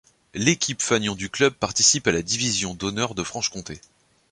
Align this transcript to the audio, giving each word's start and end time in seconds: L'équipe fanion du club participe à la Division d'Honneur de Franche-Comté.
L'équipe 0.33 0.81
fanion 0.81 1.13
du 1.13 1.29
club 1.29 1.53
participe 1.53 2.07
à 2.07 2.11
la 2.11 2.23
Division 2.23 2.73
d'Honneur 2.73 3.13
de 3.13 3.21
Franche-Comté. 3.21 3.79